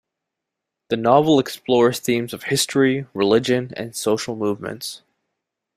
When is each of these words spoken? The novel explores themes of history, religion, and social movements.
The 0.89 0.97
novel 0.97 1.37
explores 1.37 1.99
themes 1.99 2.33
of 2.33 2.45
history, 2.45 3.05
religion, 3.13 3.71
and 3.77 3.95
social 3.95 4.35
movements. 4.35 5.03